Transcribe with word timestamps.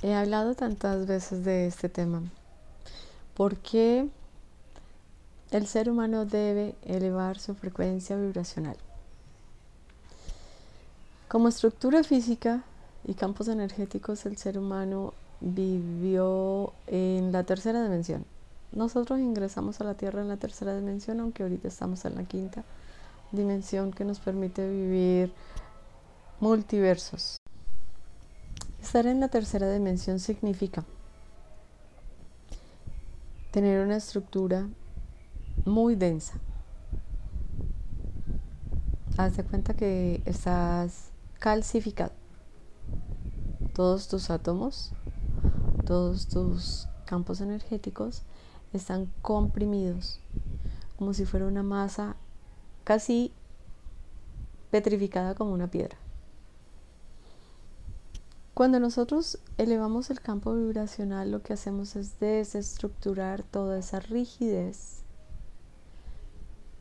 He 0.00 0.14
hablado 0.14 0.54
tantas 0.54 1.06
veces 1.06 1.44
de 1.44 1.66
este 1.66 1.88
tema. 1.88 2.22
¿Por 3.34 3.56
qué 3.56 4.08
el 5.50 5.66
ser 5.66 5.90
humano 5.90 6.24
debe 6.24 6.76
elevar 6.84 7.40
su 7.40 7.56
frecuencia 7.56 8.16
vibracional? 8.16 8.76
Como 11.26 11.48
estructura 11.48 12.04
física 12.04 12.62
y 13.04 13.14
campos 13.14 13.48
energéticos, 13.48 14.24
el 14.24 14.36
ser 14.36 14.56
humano 14.56 15.14
vivió 15.40 16.72
en 16.86 17.32
la 17.32 17.42
tercera 17.42 17.82
dimensión. 17.82 18.24
Nosotros 18.70 19.18
ingresamos 19.18 19.80
a 19.80 19.84
la 19.84 19.94
Tierra 19.94 20.20
en 20.20 20.28
la 20.28 20.36
tercera 20.36 20.76
dimensión, 20.76 21.18
aunque 21.18 21.42
ahorita 21.42 21.66
estamos 21.66 22.04
en 22.04 22.14
la 22.14 22.22
quinta 22.22 22.62
dimensión 23.32 23.92
que 23.92 24.04
nos 24.04 24.20
permite 24.20 24.68
vivir 24.70 25.32
multiversos. 26.38 27.38
Estar 28.80 29.06
en 29.06 29.20
la 29.20 29.28
tercera 29.28 29.70
dimensión 29.72 30.18
significa 30.18 30.84
tener 33.50 33.84
una 33.84 33.96
estructura 33.96 34.68
muy 35.64 35.94
densa. 35.94 36.38
Haz 39.16 39.36
de 39.36 39.44
cuenta 39.44 39.74
que 39.74 40.22
estás 40.24 41.10
calcificado. 41.38 42.12
Todos 43.74 44.08
tus 44.08 44.30
átomos, 44.30 44.92
todos 45.84 46.28
tus 46.28 46.88
campos 47.04 47.40
energéticos 47.40 48.22
están 48.72 49.10
comprimidos, 49.22 50.20
como 50.96 51.14
si 51.14 51.24
fuera 51.24 51.46
una 51.46 51.62
masa 51.62 52.16
casi 52.84 53.32
petrificada 54.70 55.34
como 55.34 55.52
una 55.52 55.70
piedra. 55.70 55.96
Cuando 58.58 58.80
nosotros 58.80 59.38
elevamos 59.56 60.10
el 60.10 60.20
campo 60.20 60.52
vibracional, 60.52 61.30
lo 61.30 61.42
que 61.42 61.52
hacemos 61.52 61.94
es 61.94 62.18
desestructurar 62.18 63.44
toda 63.44 63.78
esa 63.78 64.00
rigidez 64.00 65.04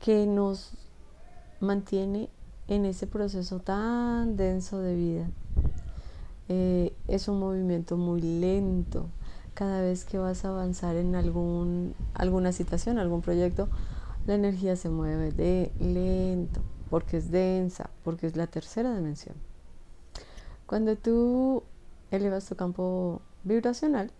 que 0.00 0.24
nos 0.24 0.72
mantiene 1.60 2.30
en 2.68 2.86
ese 2.86 3.06
proceso 3.06 3.58
tan 3.58 4.38
denso 4.38 4.80
de 4.80 4.94
vida. 4.96 5.30
Eh, 6.48 6.96
es 7.06 7.28
un 7.28 7.38
movimiento 7.38 7.98
muy 7.98 8.22
lento. 8.22 9.10
Cada 9.52 9.82
vez 9.82 10.06
que 10.06 10.16
vas 10.16 10.46
a 10.46 10.48
avanzar 10.48 10.96
en 10.96 11.14
algún, 11.16 11.94
alguna 12.14 12.52
situación, 12.52 12.96
algún 12.98 13.20
proyecto, 13.20 13.68
la 14.26 14.36
energía 14.36 14.74
se 14.74 14.88
mueve 14.88 15.32
de 15.32 15.70
lento, 15.78 16.62
porque 16.88 17.18
es 17.18 17.30
densa, 17.30 17.90
porque 18.04 18.26
es 18.26 18.36
la 18.36 18.46
tercera 18.46 18.96
dimensión. 18.96 19.47
Cuando 20.68 20.96
tú 20.96 21.62
elevas 22.10 22.44
tu 22.44 22.54
campo 22.54 23.22
vibracional, 23.42 24.12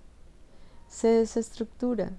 se 0.89 1.09
desestructura 1.09 2.13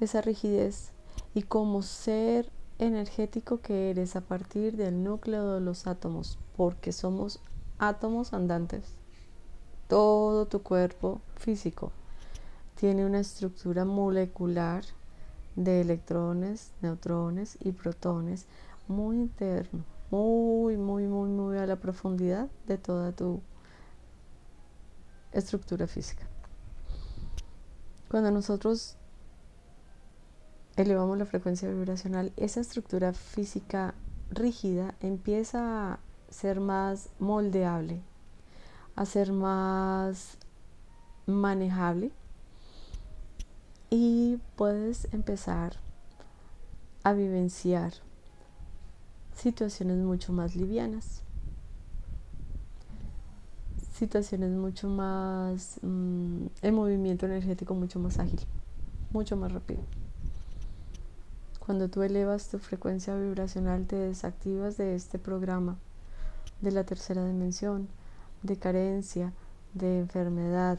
esa 0.00 0.20
rigidez 0.20 0.92
y 1.32 1.44
como 1.44 1.80
ser 1.80 2.52
energético 2.78 3.62
que 3.62 3.88
eres 3.88 4.16
a 4.16 4.20
partir 4.20 4.76
del 4.76 5.02
núcleo 5.02 5.54
de 5.54 5.60
los 5.62 5.86
átomos, 5.86 6.38
porque 6.58 6.92
somos 6.92 7.40
átomos 7.78 8.34
andantes. 8.34 8.84
Todo 9.88 10.44
tu 10.44 10.62
cuerpo 10.62 11.22
físico 11.36 11.90
tiene 12.74 13.06
una 13.06 13.20
estructura 13.20 13.86
molecular 13.86 14.84
de 15.56 15.80
electrones, 15.80 16.72
neutrones 16.82 17.56
y 17.60 17.72
protones 17.72 18.44
muy 18.88 19.16
interno 19.16 19.97
muy, 20.10 20.76
muy, 20.76 21.06
muy, 21.06 21.28
muy 21.28 21.58
a 21.58 21.66
la 21.66 21.76
profundidad 21.76 22.48
de 22.66 22.78
toda 22.78 23.12
tu 23.12 23.42
estructura 25.32 25.86
física. 25.86 26.26
Cuando 28.10 28.30
nosotros 28.30 28.96
elevamos 30.76 31.18
la 31.18 31.26
frecuencia 31.26 31.68
vibracional, 31.68 32.32
esa 32.36 32.60
estructura 32.60 33.12
física 33.12 33.94
rígida 34.30 34.94
empieza 35.00 35.92
a 35.92 35.98
ser 36.30 36.60
más 36.60 37.10
moldeable, 37.18 38.02
a 38.96 39.04
ser 39.04 39.32
más 39.32 40.38
manejable 41.26 42.10
y 43.90 44.38
puedes 44.56 45.12
empezar 45.12 45.76
a 47.04 47.12
vivenciar 47.12 47.92
situaciones 49.38 49.98
mucho 49.98 50.32
más 50.32 50.56
livianas, 50.56 51.22
situaciones 53.94 54.50
mucho 54.50 54.88
más, 54.88 55.78
mm, 55.82 56.46
el 56.62 56.72
movimiento 56.72 57.26
energético 57.26 57.74
mucho 57.74 57.98
más 58.00 58.18
ágil, 58.18 58.40
mucho 59.12 59.36
más 59.36 59.52
rápido. 59.52 59.80
Cuando 61.64 61.88
tú 61.88 62.02
elevas 62.02 62.48
tu 62.48 62.58
frecuencia 62.58 63.14
vibracional 63.14 63.86
te 63.86 63.96
desactivas 63.96 64.76
de 64.76 64.94
este 64.94 65.18
programa 65.18 65.76
de 66.60 66.72
la 66.72 66.84
tercera 66.84 67.24
dimensión, 67.24 67.88
de 68.42 68.56
carencia, 68.56 69.32
de 69.74 70.00
enfermedad, 70.00 70.78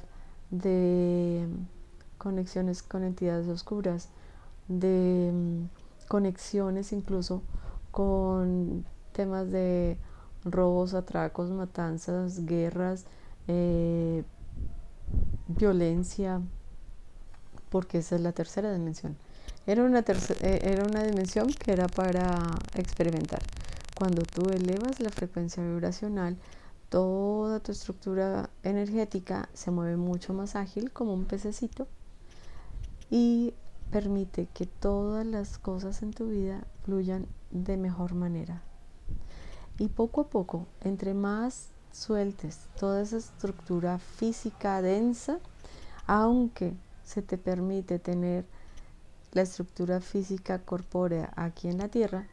de 0.52 1.48
conexiones 2.18 2.84
con 2.84 3.03
entidades 3.03 3.48
oscuras, 3.48 4.09
de 4.68 5.31
mm, 5.34 6.08
conexiones 6.08 6.92
incluso 6.92 7.42
con 7.92 8.86
temas 9.12 9.52
de 9.52 9.98
robos, 10.46 10.94
atracos, 10.94 11.50
matanzas, 11.50 12.46
guerras, 12.46 13.06
eh, 13.48 14.24
violencia, 15.48 16.42
porque 17.70 18.00
esa 18.00 18.16
es 18.16 18.22
la 18.22 18.32
tercera 18.32 18.72
dimensión. 18.74 19.18
Era 19.68 19.84
una, 19.84 20.00
eh, 20.00 20.60
era 20.64 20.84
una 20.84 21.04
dimensión 21.04 21.48
que 21.48 21.72
era 21.72 21.88
para 21.88 22.40
experimentar. 22.76 23.42
Cuando 23.96 24.24
tú 24.24 24.50
elevas 24.50 25.00
la 25.00 25.10
frecuencia 25.10 25.62
vibracional, 25.62 26.38
toda 26.90 27.60
tu 27.60 27.72
estructura 27.72 28.50
energética 28.64 29.50
se 29.54 29.72
mueve 29.72 29.98
mucho 29.98 30.34
más 30.34 30.56
ágil 30.56 30.92
como 30.92 31.14
un 31.14 31.26
pececito 31.26 31.88
y 33.12 33.54
permite 33.92 34.48
que 34.54 34.66
todas 34.66 35.26
las 35.26 35.58
cosas 35.58 36.02
en 36.02 36.14
tu 36.14 36.28
vida 36.28 36.64
de 37.52 37.78
mejor 37.78 38.16
manera. 38.16 38.62
Y 39.78 39.88
poco 39.90 40.22
a 40.22 40.30
poco, 40.30 40.68
entre 40.82 41.14
más 41.14 41.70
sueltes 41.92 42.68
toda 42.80 43.02
esa 43.02 43.18
estructura 43.18 44.00
física 44.00 44.82
densa, 44.82 45.40
aunque 46.06 46.74
se 47.04 47.22
te 47.22 47.38
permite 47.38 48.00
tener 48.00 48.46
la 49.32 49.42
estructura 49.42 50.02
física 50.02 50.60
corpórea 50.60 51.32
aquí 51.36 51.68
en 51.68 51.78
la 51.78 51.88
Tierra, 51.88 52.28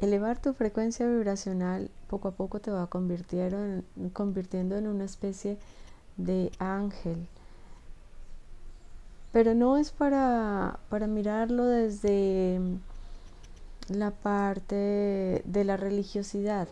elevar 0.00 0.40
tu 0.40 0.52
frecuencia 0.52 1.06
vibracional 1.06 1.90
poco 2.08 2.28
a 2.28 2.32
poco 2.32 2.60
te 2.60 2.70
va 2.70 2.88
en, 2.92 3.84
convirtiendo 4.12 4.76
en 4.76 4.86
una 4.86 5.04
especie 5.04 5.58
de 6.16 6.50
ángel. 6.58 7.28
Pero 9.32 9.54
no 9.54 9.78
es 9.78 9.92
para, 9.92 10.78
para 10.90 11.06
mirarlo 11.06 11.64
desde 11.64 12.60
la 13.88 14.10
parte 14.10 15.42
de 15.44 15.64
la 15.64 15.76
religiosidad. 15.76 16.68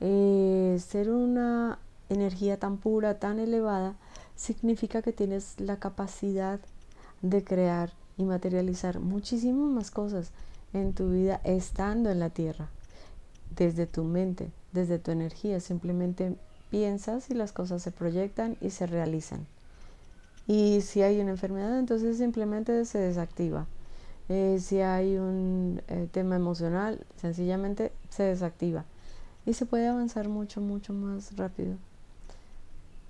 Eh, 0.00 0.78
ser 0.84 1.10
una 1.10 1.78
energía 2.08 2.58
tan 2.58 2.78
pura, 2.78 3.18
tan 3.18 3.38
elevada, 3.38 3.94
significa 4.36 5.02
que 5.02 5.12
tienes 5.12 5.60
la 5.60 5.76
capacidad 5.78 6.60
de 7.22 7.44
crear 7.44 7.92
y 8.16 8.24
materializar 8.24 8.98
muchísimas 8.98 9.70
más 9.70 9.90
cosas 9.90 10.32
en 10.72 10.92
tu 10.92 11.10
vida 11.10 11.40
estando 11.44 12.10
en 12.10 12.18
la 12.18 12.30
tierra, 12.30 12.68
desde 13.54 13.86
tu 13.86 14.04
mente, 14.04 14.50
desde 14.72 14.98
tu 14.98 15.10
energía. 15.10 15.60
Simplemente 15.60 16.36
piensas 16.70 17.30
y 17.30 17.34
las 17.34 17.52
cosas 17.52 17.82
se 17.82 17.92
proyectan 17.92 18.56
y 18.60 18.70
se 18.70 18.86
realizan. 18.86 19.46
Y 20.46 20.80
si 20.80 21.02
hay 21.02 21.20
una 21.20 21.30
enfermedad, 21.30 21.78
entonces 21.78 22.18
simplemente 22.18 22.84
se 22.84 22.98
desactiva. 22.98 23.66
Eh, 24.28 24.58
si 24.60 24.80
hay 24.80 25.16
un 25.16 25.82
eh, 25.88 26.08
tema 26.10 26.36
emocional, 26.36 27.04
sencillamente 27.16 27.92
se 28.08 28.22
desactiva 28.22 28.84
y 29.44 29.54
se 29.54 29.66
puede 29.66 29.88
avanzar 29.88 30.28
mucho, 30.28 30.60
mucho 30.60 30.92
más 30.92 31.36
rápido 31.36 31.76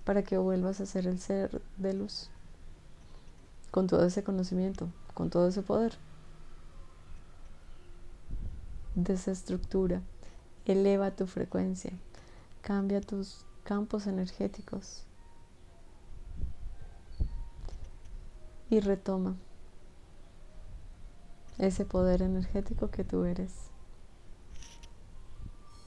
para 0.05 0.23
que 0.23 0.39
vuelvas 0.39 0.81
a 0.81 0.87
ser 0.87 1.07
el 1.07 1.19
ser 1.19 1.61
de 1.77 1.93
luz 1.95 2.31
con 3.71 3.87
todo 3.87 4.05
ese 4.05 4.23
conocimiento, 4.23 4.89
con 5.15 5.31
todo 5.31 5.49
ese 5.49 5.63
poder. 5.63 5.97
Desestructura, 8.95 10.03
eleva 10.67 11.11
tu 11.13 11.27
frecuencia, 11.27 11.93
cambia 12.61 13.01
tus 13.01 13.47
campos 13.65 14.07
energéticos 14.07 15.05
y 18.69 18.81
retoma 18.81 19.37
ese 21.67 21.85
poder 21.85 22.23
energético 22.23 22.91
que 22.91 23.05
tú 23.05 23.25
eres. 23.25 23.71